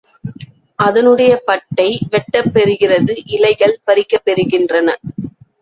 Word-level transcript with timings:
அதனுடைய 0.79 1.41
பட்டை 1.45 1.87
வெட்டப்பெறுகிறது 2.11 3.15
இலைகள் 3.27 3.79
பறிக்கப் 3.83 4.25
பெறுகின்றன. 4.25 4.89